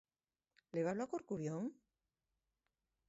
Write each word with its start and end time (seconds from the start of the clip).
Levalo 0.75 1.01
a 1.03 1.09
Corcubión? 1.13 1.63